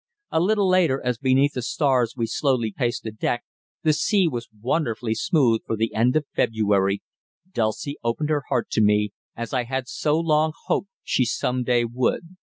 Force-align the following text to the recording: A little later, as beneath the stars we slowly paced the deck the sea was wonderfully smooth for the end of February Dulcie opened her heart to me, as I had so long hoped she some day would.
A 0.31 0.39
little 0.39 0.67
later, 0.67 0.99
as 1.05 1.19
beneath 1.19 1.53
the 1.53 1.61
stars 1.61 2.15
we 2.17 2.25
slowly 2.25 2.73
paced 2.75 3.03
the 3.03 3.11
deck 3.11 3.43
the 3.83 3.93
sea 3.93 4.27
was 4.27 4.49
wonderfully 4.59 5.13
smooth 5.13 5.61
for 5.63 5.75
the 5.77 5.93
end 5.93 6.15
of 6.15 6.25
February 6.33 7.03
Dulcie 7.53 7.99
opened 8.03 8.31
her 8.31 8.45
heart 8.49 8.71
to 8.71 8.81
me, 8.81 9.11
as 9.35 9.53
I 9.53 9.65
had 9.65 9.87
so 9.87 10.19
long 10.19 10.53
hoped 10.65 10.89
she 11.03 11.23
some 11.23 11.61
day 11.61 11.85
would. 11.85 12.37